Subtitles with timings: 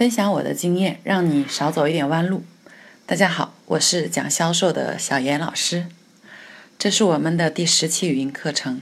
[0.00, 2.42] 分享我的经验，让你少走一点弯路。
[3.04, 5.88] 大家好，我是讲销售的小严老师，
[6.78, 8.80] 这是我们的第十期语音课程。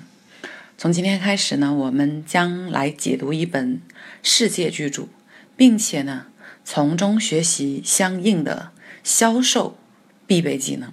[0.77, 3.81] 从今天开始呢，我们将来解读一本
[4.23, 5.09] 世界巨著，
[5.57, 6.27] 并且呢，
[6.65, 8.71] 从中学习相应的
[9.03, 9.77] 销售
[10.25, 10.93] 必备技能。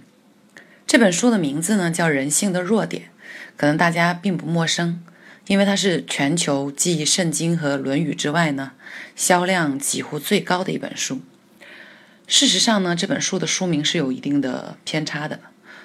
[0.87, 3.03] 这本书的名字呢叫《人性的弱点》，
[3.55, 5.04] 可能大家并不陌生。
[5.47, 8.71] 因为它是全球继《圣经》和《论语》之外呢，
[9.15, 11.21] 销量几乎最高的一本书。
[12.25, 15.39] 事实上呢，这本书的书名是有一定的偏差的。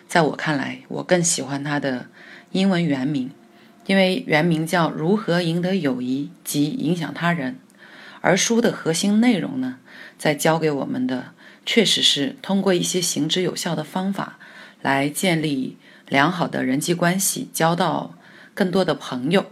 [0.08, 2.06] 在我看来，我更喜欢它的
[2.52, 3.30] 英文原名，
[3.84, 7.52] 因为原名叫《如何赢得友谊及影响他人》，
[8.22, 9.76] 而书的核心内容呢，
[10.16, 11.34] 在教给我们的
[11.66, 14.38] 确实是通过一些行之有效的方法
[14.80, 15.76] 来建立
[16.08, 18.14] 良好的人际关系，交到。
[18.52, 19.46] 更多的朋友，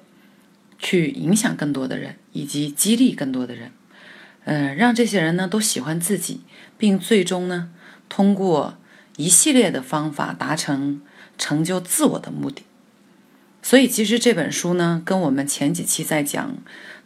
[0.79, 3.73] 去影响更多的人，以及激励更多的人，
[4.45, 6.41] 嗯，让这些人呢都喜欢自己，
[6.77, 7.71] 并最终呢
[8.09, 8.79] 通过
[9.17, 11.01] 一系列的方法达成
[11.37, 12.63] 成就自我的目的。
[13.61, 16.57] 所以，其实这本书呢，跟我们前几期在讲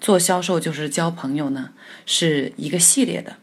[0.01, 1.71] 做销售就是交朋友呢
[2.05, 3.37] 是一个系列的，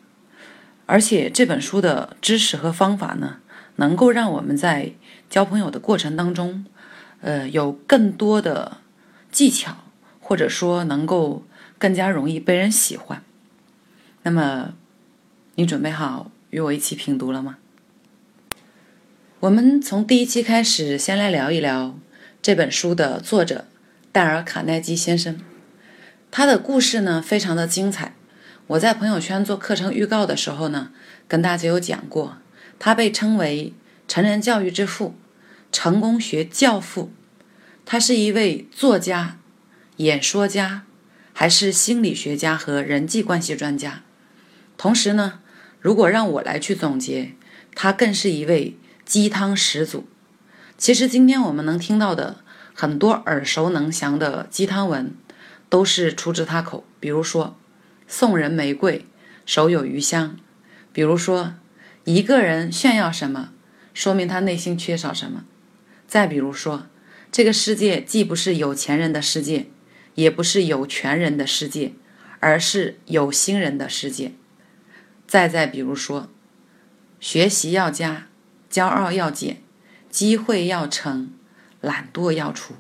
[0.85, 3.37] 而且这本书的知识和方法呢，
[3.77, 4.93] 能够让我们在
[5.29, 6.65] 交朋友的过程当中。
[7.21, 8.77] 呃，有更多的
[9.29, 9.75] 技巧，
[10.29, 11.43] 或者说能够
[11.79, 13.23] 更加容易被人喜欢。
[14.21, 14.75] 那么，
[15.55, 17.57] 你准备好与我一起品读了吗？
[19.39, 21.97] 我们从第一期开始，先来聊一聊
[22.43, 23.65] 这本书的作者
[24.11, 25.39] 戴尔·卡耐基先生。
[26.29, 28.13] 他的故事呢，非常的精彩。
[28.67, 30.91] 我在朋友圈做课程预告的时候呢，
[31.27, 32.37] 跟大家有讲过，
[32.77, 33.73] 他被称为
[34.07, 35.15] 成人教育之父。
[35.71, 37.11] 成功学教父，
[37.83, 39.38] 他是一位作家、
[39.99, 40.83] 演说家，
[41.33, 44.03] 还是心理学家和人际关系专家。
[44.77, 45.41] 同时呢，
[45.81, 47.33] 如果让我来去总结，
[47.75, 50.07] 他更是一位鸡汤始祖。
[50.77, 52.37] 其实今天我们能听到的
[52.73, 55.13] 很多耳熟能详的鸡汤文，
[55.67, 56.85] 都是出自他口。
[57.01, 57.57] 比如说
[58.07, 59.05] “送人玫瑰，
[59.45, 60.37] 手有余香”；
[60.93, 61.55] 比如说
[62.05, 63.49] “一个人炫耀什么，
[63.93, 65.43] 说明他内心缺少什么”。
[66.07, 66.87] 再比如说，
[67.29, 69.67] 这个世界既不是有钱人的世界，
[70.19, 71.93] 也不是有权人的世界，
[72.39, 74.33] 而是有心人的世界。
[75.25, 76.29] 再再比如说，
[77.19, 78.27] 学习要加，
[78.69, 79.61] 骄傲要减，
[80.09, 81.31] 机会要成，
[81.79, 82.73] 懒惰要除，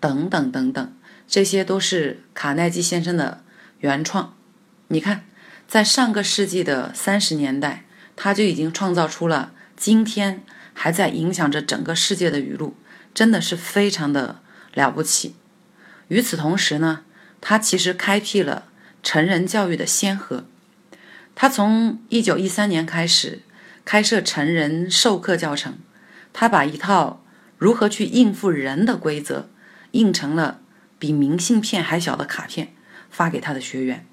[0.00, 0.96] 等等等等，
[1.28, 3.44] 这些都是卡耐基先生的
[3.78, 4.34] 原创。
[4.88, 5.24] 你看，
[5.68, 7.84] 在上个世纪的三十年代，
[8.16, 10.42] 他就已经创造出了今天。
[10.78, 12.76] 还在影响着整个世界的语录，
[13.14, 14.42] 真的是非常的
[14.74, 15.34] 了不起。
[16.08, 17.04] 与此同时呢，
[17.40, 18.66] 他其实开辟了
[19.02, 20.44] 成人教育的先河。
[21.34, 23.42] 他从一九一三年开始
[23.84, 25.78] 开设成人授课教程，
[26.32, 27.22] 他把一套
[27.58, 29.48] 如何去应付人的规则
[29.92, 30.60] 印成了
[30.98, 32.74] 比明信片还小的卡片，
[33.10, 34.06] 发给他的学员，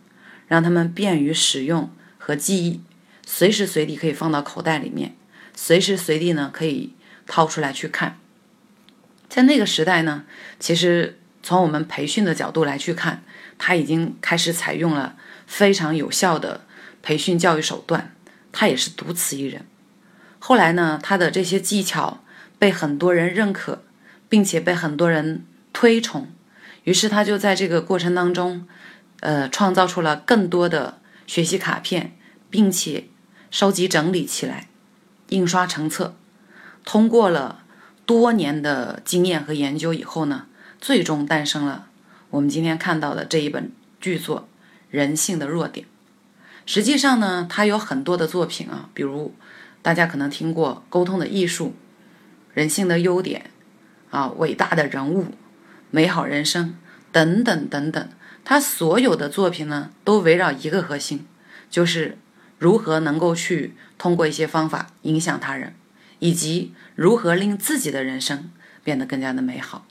[0.48, 2.82] 让他们便于使用和记忆，
[3.26, 5.16] 随时随地可以放到口袋里面。
[5.56, 6.94] 随时随地呢，可以
[7.26, 8.18] 掏出来去看。
[9.30, 10.26] 在那个时代呢，
[10.60, 13.24] 其实从我们培训的角度来去看，
[13.60, 15.16] 他已经开始采用了
[15.46, 16.62] 非常有效的
[17.04, 18.16] 培训教育手段，
[18.52, 19.66] 他也是独此一人。
[20.40, 22.24] 后来呢，他的这些技巧
[22.58, 23.84] 被很多人认可，
[24.30, 26.32] 并且被很多人推崇，
[26.86, 28.66] 于是他就在这个过程当中，
[29.20, 32.16] 呃，创造出了更多的学习卡片，
[32.50, 33.06] 并且
[33.52, 34.68] 收集整理起来。
[35.30, 36.16] 印刷成册，
[36.86, 37.64] 通过了
[38.06, 40.48] 多年的经验和研究以后呢，
[40.84, 41.88] 最终诞生了
[42.30, 43.72] 我们今天看到的这一本
[44.02, 44.42] 巨作
[44.92, 45.86] 《人性的弱点》。
[46.66, 49.34] 实际上呢，它有很多的作品啊，比如
[49.82, 51.68] 大家可能听过《沟通的艺术》
[52.54, 53.52] 《人性的优点》
[54.18, 55.24] 啊，《伟大的人物》
[55.90, 56.72] 《美好人生》
[57.14, 58.10] 等等等等。
[58.44, 61.26] 他所有的作品呢，都围绕一个核心，
[61.70, 62.18] 就是。
[62.60, 65.76] 如何能够去通过一些方法影响他人，
[66.20, 68.52] 以及如何令自己的人生
[68.86, 69.86] 变得更加的美好？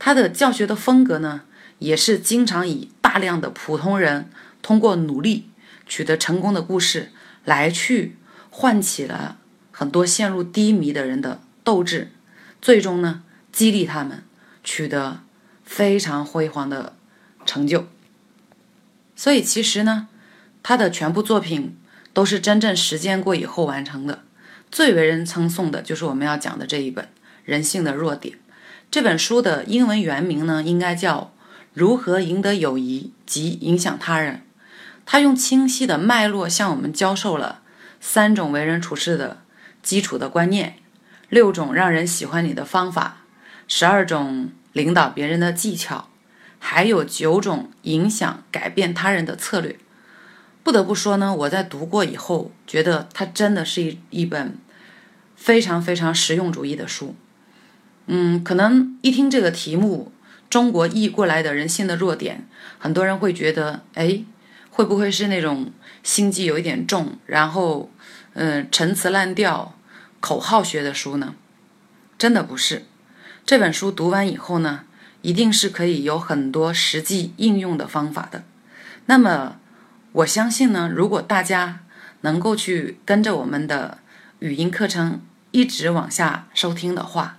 [0.00, 1.42] 他的教学的风格呢，
[1.78, 4.28] 也是经常以大量的普通人
[4.60, 5.48] 通过努力
[5.86, 7.12] 取得成功的故事
[7.44, 8.16] 来去
[8.50, 9.38] 唤起了
[9.70, 12.10] 很多陷入低迷的人的斗志，
[12.60, 14.24] 最终呢激励他们
[14.64, 15.20] 取得
[15.62, 16.96] 非常辉煌的
[17.46, 17.86] 成就。
[19.14, 20.08] 所以其实呢，
[20.64, 21.76] 他的全部作品。
[22.12, 24.24] 都是真正实践过以后完成的。
[24.68, 27.04] 最为人称颂的就是我们要讲的这一本
[27.44, 28.34] 《人性的弱点》
[28.90, 31.32] 这本书的英文原名呢，应该叫
[31.72, 34.34] 《如何赢得友谊及影响他人》。
[35.06, 37.62] 他用清晰的脉络向我们教授了
[38.00, 39.42] 三种为人处事的
[39.80, 40.74] 基础的观念，
[41.28, 43.18] 六种让人喜欢你的方法，
[43.68, 46.08] 十二种领导别人的技巧，
[46.58, 49.78] 还有九种影响改变他人的策略。
[50.64, 54.58] 不得不说呢，我在读过以后，觉得它真的是一一本
[55.36, 57.14] 非常非常实用主义的书。
[58.12, 60.10] 嗯，可能一听这个题目，
[60.48, 62.44] 中国译过来的人性的弱点，
[62.78, 64.24] 很多人会觉得，哎，
[64.70, 65.72] 会不会是那种
[66.02, 67.88] 心机有一点重，然后，
[68.34, 69.76] 嗯，陈词滥调、
[70.18, 71.34] 口号学的书呢？
[72.18, 72.84] 真的不是。
[73.46, 74.80] 这本书读完以后呢，
[75.22, 78.42] 一定是可以有很多实际应用的方法的。
[79.06, 79.56] 那么。
[80.12, 81.82] 我相信呢，如果大家
[82.22, 83.98] 能够去跟着我们的
[84.40, 85.20] 语音课程
[85.52, 87.38] 一直往下收听的话，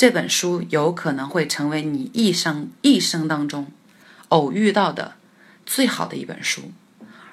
[0.00, 3.70] 这本书有可能会成为你一生一生当中
[4.30, 5.16] 偶遇到的
[5.66, 6.72] 最好的一本书。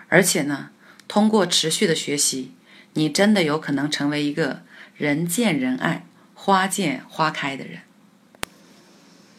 [0.10, 0.72] 而且呢，
[1.08, 2.52] 通过持续的学习，
[2.96, 4.64] 你真的有可能成为一个
[4.98, 7.84] 人见人爱、花见花开的人。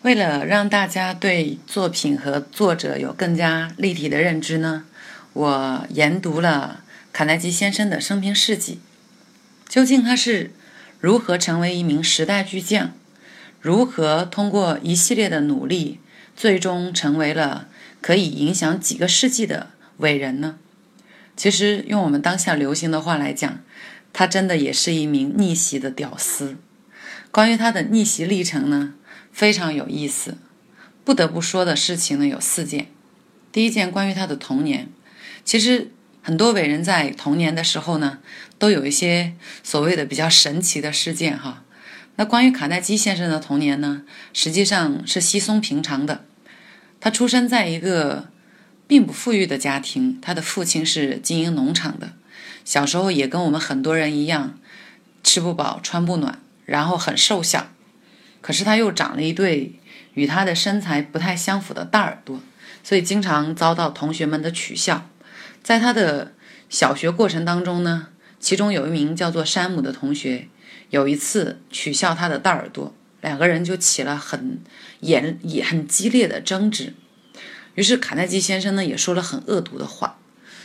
[0.00, 4.86] 为了让大家对作品和作者有更加立体的认知呢。
[5.34, 6.82] 我研读了
[7.12, 8.80] 卡耐基先生的生平事迹，
[9.68, 10.52] 究竟他是
[10.98, 12.94] 如何成为一名时代巨匠，
[13.68, 16.00] 如何通过一系列的努力，
[16.34, 17.68] 最终成为了
[18.00, 20.56] 可以影响几个世纪的伟人呢？
[21.36, 23.58] 其实用我们当下流行的话来讲，
[24.14, 26.56] 他真的也是一名逆袭的屌丝。
[27.30, 28.94] 关于他的逆袭历程呢，
[29.32, 30.38] 非常有意思。
[31.04, 32.86] 不得不说的事情呢有四件。
[33.52, 34.88] 第一件关于他的童年。
[35.44, 35.92] 其实
[36.22, 38.20] 很多伟人在童年的时候呢，
[38.58, 41.64] 都有一些所谓的比较神奇的事件哈。
[42.18, 46.24] 那关于卡耐基先生的童年呢，实际上是稀松平常的。
[46.98, 48.26] 他出生在一个
[48.88, 52.14] 并不富裕的家庭，他的父亲是经营农场的，
[52.64, 54.58] 小时候也跟我们很多人一样，
[55.22, 57.68] 吃不饱穿不暖，然后很瘦小。
[58.40, 59.78] 可是他又长了一对
[60.14, 62.40] 与他的身材不太相符的大耳朵，
[62.82, 65.08] 所以经常遭到同学们的取笑。
[65.62, 66.32] 在他的
[66.68, 68.08] 小学过程当中呢，
[68.40, 70.48] 其中有一名叫做山姆的同学，
[70.90, 74.60] 有一次取笑他的大耳朵，两个人就起了很
[75.00, 76.94] 严也很激烈的争执。
[77.74, 80.18] 于是卡耐基先生呢也说了很恶毒的话。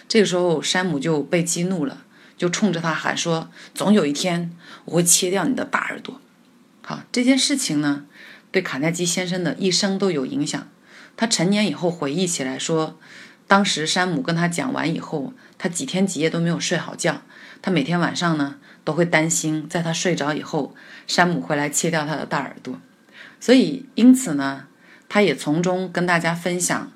[0.08, 2.04] 这个时候山姆就被激怒了，
[2.38, 4.56] 就冲着他喊说：“总有一天
[4.86, 6.20] 我会切掉你的大耳朵。”
[6.82, 8.06] 好，这件事情呢
[8.52, 10.68] 对卡耐基先生的一生都有影响。
[11.16, 13.00] 他成年以后回忆起来说。
[13.46, 17.22] 当时山姆跟他讲完以后，他几天几夜都没有睡好觉。
[17.62, 20.76] 他每天晚上呢都会担心，在他睡着以后，
[21.08, 22.80] 山姆会来切掉他的大耳朵。
[23.40, 24.68] 所以因此呢，
[25.10, 26.92] 他也从中跟大家分享，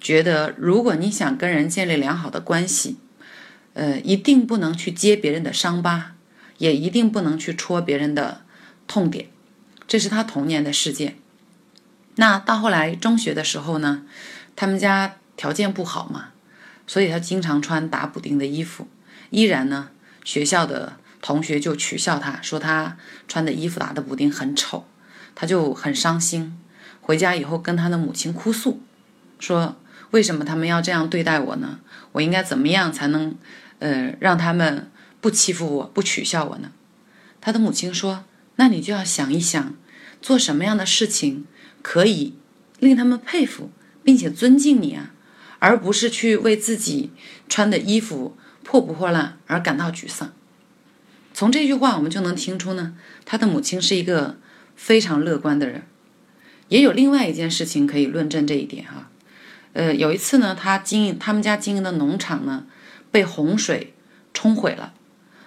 [0.00, 2.98] 觉得如果你想跟人建立良好的关系，
[3.74, 6.12] 呃，一定不能去揭别人的伤疤，
[6.58, 8.42] 也一定不能去戳别人的
[8.86, 9.28] 痛点。
[9.86, 11.16] 这是他童年的事件。
[12.16, 14.04] 那到后来中学的时候呢，
[14.56, 15.16] 他们家。
[15.36, 16.32] 条件不好嘛，
[16.86, 18.86] 所以他经常穿打补丁的衣服。
[19.30, 19.88] 依然呢，
[20.22, 22.96] 学校的同学就取笑他，说他
[23.28, 24.86] 穿的衣服打的补丁很丑，
[25.34, 26.58] 他就很伤心。
[27.00, 28.80] 回家以后跟他的母亲哭诉，
[29.38, 29.76] 说
[30.12, 31.80] 为什么他们要这样对待我呢？
[32.12, 33.34] 我应该怎么样才能，
[33.78, 36.72] 呃，让他们不欺负我，不取笑我呢？
[37.40, 38.24] 他的母亲说
[38.56, 39.74] ：“那你就要想一想，
[40.20, 41.46] 做什么样的事情
[41.82, 42.34] 可以
[42.78, 43.70] 令他们佩服
[44.04, 45.12] 并且尊敬你啊？”
[45.58, 47.12] 而不是去为自己
[47.46, 48.34] 穿的衣服
[48.64, 50.32] 破不破烂而感到沮丧。
[51.32, 52.94] 从这句话我们就能听出呢，
[53.24, 54.36] 他的母亲是一个
[54.76, 55.82] 非常乐观的人。
[56.68, 59.08] 也有另外一件事情可以论证这一点哈。
[59.72, 62.66] 呃，有一次呢，他经营他们家经营的农场呢
[63.10, 63.92] 被洪水
[64.32, 64.92] 冲毁了，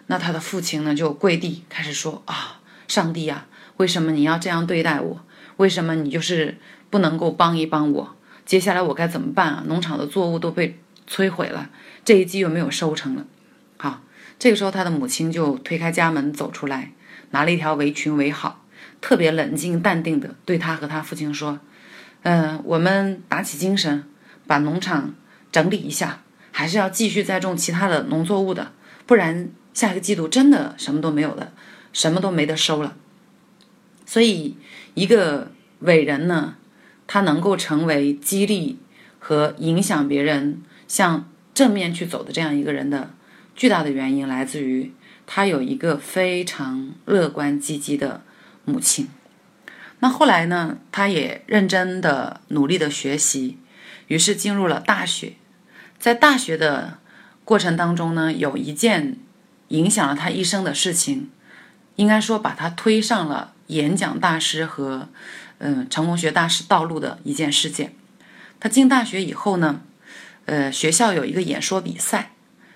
[0.08, 3.46] 那他的父亲呢就跪地开始说啊，上帝呀，
[3.78, 5.26] 为什么你要这样对待我？
[5.58, 6.58] 为什么你就是
[6.90, 8.16] 不能够帮一帮我？
[8.46, 9.64] 接下来我该怎么办啊？
[9.68, 10.78] 农场的作物都被
[11.10, 11.70] 摧毁了，
[12.04, 13.26] 这一季又没有收成了。
[13.78, 14.02] 好，
[14.44, 16.92] 这个时候他的母亲就推开家门走出来，
[17.32, 18.66] 拿了一条围裙围好，
[19.00, 21.62] 特别冷静淡定的对他和他父亲说
[22.24, 24.04] ：“嗯，我们打起精神，
[24.46, 25.16] 把农场
[25.50, 28.74] 整理一下，还是要继续栽种其他的农作物的，
[29.06, 31.54] 不然下一个季度真的什么都没有了，
[31.94, 32.98] 什么都没得收了。”
[34.06, 34.58] 所以，
[34.94, 36.56] 一个伟人呢。
[37.08, 38.78] 他能够成为激励
[39.20, 43.14] 和影响别人向正面去走的这样一个人的
[43.56, 44.94] 巨大的原因，来自于
[45.26, 48.22] 他有一个非常乐观积极的
[48.66, 49.10] 母亲。
[50.00, 53.58] 那后来呢，他也认真的努力的学习，
[54.08, 55.34] 于是进入了大学。
[55.98, 57.00] 在大学的
[57.46, 59.18] 过程当中呢，有一件
[59.70, 61.30] 影响了他一生的事情，
[61.96, 65.08] 应该说把他推上了演讲大师和
[65.60, 67.96] 嗯成功学大师道路的一件事件。
[68.60, 69.82] 他进大学以后呢，
[70.46, 72.32] 呃，学校有一个演说比赛，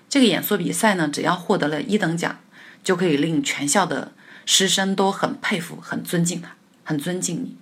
[0.10, 2.40] 这个演说比赛呢，只要获得了一等奖，
[2.84, 4.14] 就可以令全校的
[4.46, 7.58] 师生都很佩服、很尊敬他、很尊敬你。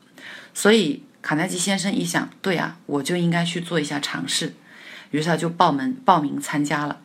[0.54, 4.54] 所以卡耐基先生一想，对啊，我就应该去做一下尝试，
[5.12, 7.02] 于是他就报门报名参加了。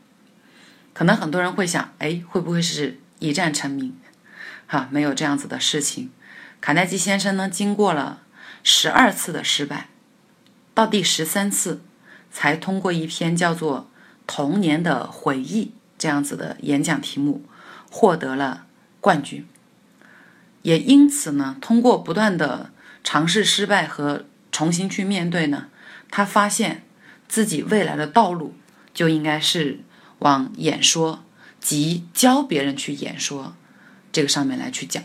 [0.93, 3.97] 可能很多人会想，哎，会不会是一战成名？
[4.67, 6.11] 哈，没有这样子的事情。
[6.61, 8.21] 卡耐基先生呢，经过了
[8.63, 9.89] 十二次的失败。
[10.75, 11.83] 到第十三次，
[12.31, 13.90] 才通过一篇叫做
[14.33, 15.65] 《童年的回忆》
[15.99, 17.43] 这样子的演讲题目，
[17.91, 18.65] 获得了
[19.01, 19.45] 冠军。
[20.63, 22.71] 也因此呢，通过不断的
[23.03, 25.67] 尝试失败和重新去面对呢，
[26.13, 26.85] 他发现
[27.27, 28.55] 自己未来的道路
[28.95, 29.81] 就应该是
[30.21, 31.25] 往演说
[31.59, 33.57] 及教别人去演说
[34.13, 35.03] 这个上面来去讲。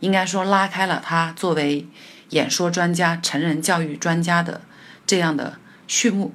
[0.00, 1.86] 应该说，拉开了他作为
[2.30, 4.62] 演说专家、成人教育专家的。
[5.04, 6.32] 这样的序幕。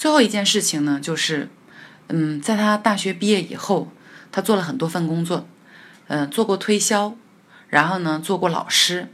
[0.00, 1.50] 最后一件事情呢，就是，
[2.08, 3.92] 嗯，在他大学毕业以后，
[4.32, 5.46] 他做了很多份工作，
[6.08, 7.14] 嗯，做过推销，
[7.68, 9.10] 然后呢，做过老师，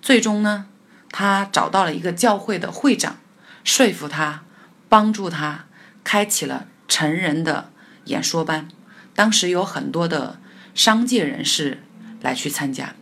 [0.00, 0.66] 最终呢，
[1.10, 3.18] 他找到了一个教会的会长，
[3.64, 4.44] 说服他，
[4.88, 5.64] 帮助他
[6.04, 7.72] 开启了成人的
[8.04, 8.68] 演说班。
[9.16, 10.38] 当时有很多的
[10.76, 11.82] 商界人士
[12.20, 12.94] 来去参加，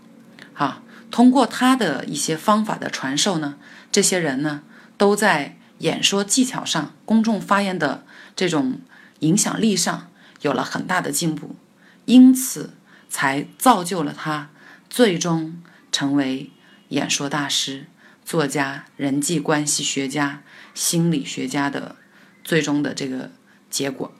[0.54, 0.80] 啊，
[1.11, 3.56] 通过他的一些方法的传授呢，
[3.92, 4.62] 这些人呢。
[4.97, 8.04] 都在演说技巧上、公众发言的
[8.35, 8.80] 这种
[9.20, 10.11] 影响力上
[10.42, 11.56] 有了很大的进步，
[12.04, 12.75] 因此
[13.08, 14.50] 才造就了他
[14.88, 16.50] 最终成为
[16.88, 17.87] 演说大师、
[18.25, 20.42] 作家、人际关系学家、
[20.75, 21.97] 心理学家的
[22.44, 23.30] 最终的这个
[23.70, 24.12] 结果。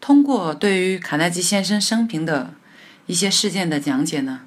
[0.00, 2.54] 通过对于卡耐基先生生平的
[3.06, 4.42] 一些事件的讲解呢，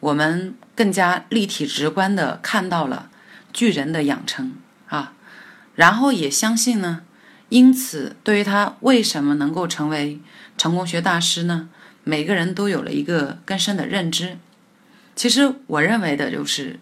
[0.00, 3.10] 我们更加立体直观的看到了。
[3.52, 4.52] 巨人的养成，
[5.76, 7.02] 然后也相信呢，
[7.50, 10.20] 因此对于他为什么能够成为
[10.58, 11.68] 成功学大师呢？
[12.02, 14.38] 每个人都有了一个更深的认知。
[15.14, 16.80] 其实我认为的就是，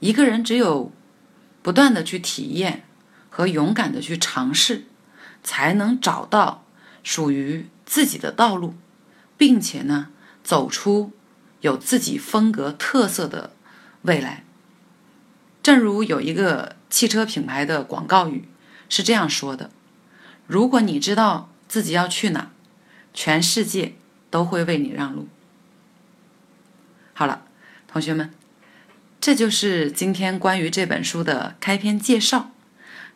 [0.00, 0.92] 一个人只有
[1.62, 2.84] 不断的去体验
[3.28, 4.84] 和勇敢的去尝试，
[5.42, 6.64] 才能找到
[7.02, 8.74] 属于自己的道路，
[9.36, 10.08] 并且呢，
[10.44, 11.12] 走出
[11.60, 13.52] 有自己风格特色的
[14.02, 14.44] 未来。
[15.62, 18.46] 正如有一个汽车品牌的广告语
[18.90, 19.70] 是这样说的
[20.46, 22.50] ：“如果你知道自己要去哪，
[23.14, 23.94] 全世界
[24.28, 25.26] 都会为你让路。”
[27.14, 27.46] 好了，
[27.88, 28.30] 同学们，
[29.22, 32.50] 这就是今天关于这本书的开篇介绍。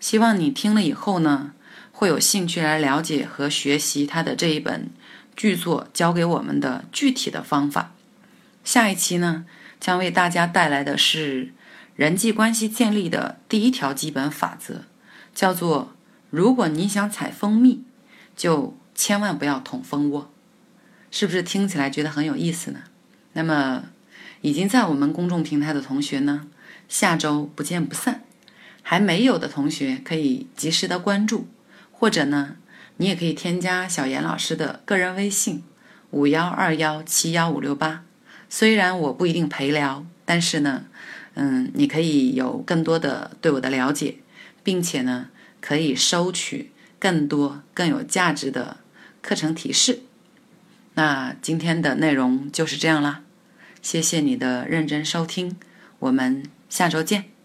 [0.00, 1.52] 希望你听了以后呢，
[1.92, 4.88] 会有兴趣来了解和学习他的这一本
[5.37, 7.92] 巨作教给我们的具体的方法。
[8.64, 9.45] 下一期呢，
[9.78, 11.52] 将为大家带来的是。
[11.96, 14.82] 人际关系建立的第一条基本法则，
[15.34, 15.94] 叫做：
[16.28, 17.84] 如果你想采蜂蜜，
[18.36, 20.30] 就千万不要捅蜂窝。
[21.10, 22.80] 是不是听起来觉得很有意思呢？
[23.32, 23.84] 那么，
[24.42, 26.48] 已经在我们公众平台的同学呢，
[26.86, 28.22] 下周不见不散。
[28.82, 31.48] 还没有的同学可以及时的关注，
[31.90, 32.56] 或者呢，
[32.98, 35.64] 你也可以添加小严老师的个人微信：
[36.10, 38.04] 五幺二幺七幺五六八。
[38.50, 40.84] 虽然我不一定陪聊，但是呢。
[41.36, 44.16] 嗯，你可以有更多的对我的了解，
[44.64, 45.28] 并且呢，
[45.60, 48.78] 可以收取更多更有价值的
[49.20, 50.00] 课程提示。
[50.94, 53.22] 那今天的内容就是这样啦，
[53.82, 55.56] 谢谢你的认真收听，
[55.98, 57.35] 我们下周见。